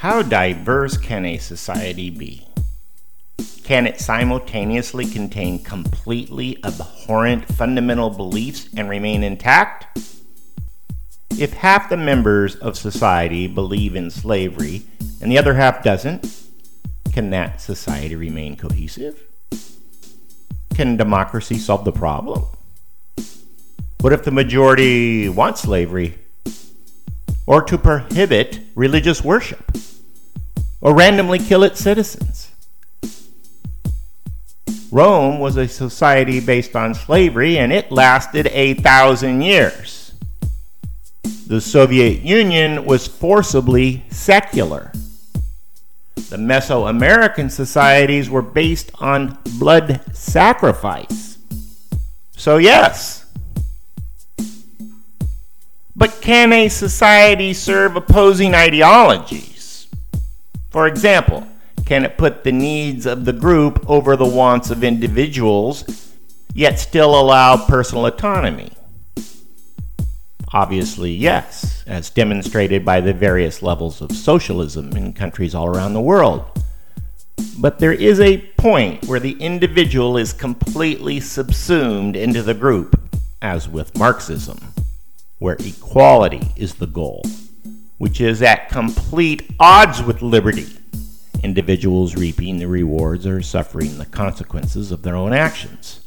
[0.00, 2.48] How diverse can a society be?
[3.64, 9.98] Can it simultaneously contain completely abhorrent fundamental beliefs and remain intact?
[11.38, 14.84] If half the members of society believe in slavery
[15.20, 16.34] and the other half doesn't,
[17.12, 19.22] can that society remain cohesive?
[20.74, 22.46] Can democracy solve the problem?
[24.00, 26.16] What if the majority wants slavery?
[27.46, 29.70] Or to prohibit religious worship?
[30.80, 32.50] Or randomly kill its citizens?
[34.90, 40.12] Rome was a society based on slavery and it lasted a thousand years.
[41.46, 44.92] The Soviet Union was forcibly secular.
[46.14, 51.38] The Mesoamerican societies were based on blood sacrifice.
[52.36, 53.26] So, yes.
[55.96, 59.49] But can a society serve opposing ideologies?
[60.70, 61.46] For example,
[61.84, 66.14] can it put the needs of the group over the wants of individuals,
[66.54, 68.70] yet still allow personal autonomy?
[70.52, 76.00] Obviously, yes, as demonstrated by the various levels of socialism in countries all around the
[76.00, 76.44] world.
[77.58, 83.00] But there is a point where the individual is completely subsumed into the group,
[83.42, 84.58] as with Marxism,
[85.38, 87.24] where equality is the goal,
[88.00, 90.66] which is at complete odds with liberty.
[91.42, 96.00] Individuals reaping the rewards or suffering the consequences of their own actions.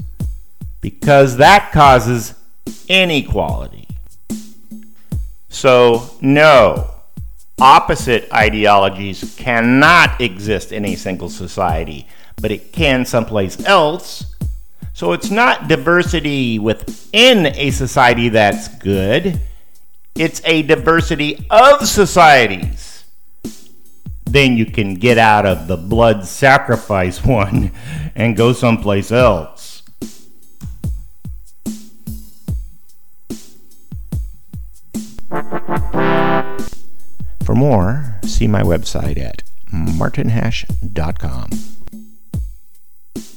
[0.82, 2.34] Because that causes
[2.88, 3.88] inequality.
[5.50, 6.90] So, no,
[7.62, 12.08] opposite ideologies cannot exist in a single society,
[12.42, 14.36] but it can someplace else.
[14.94, 19.40] So, it's not diversity within a society that's good,
[20.16, 23.06] it's a diversity of societies.
[24.26, 27.72] Then you can get out of the blood sacrifice one
[28.16, 29.84] and go someplace else.
[37.44, 41.50] For more, see my website at martinhash.com.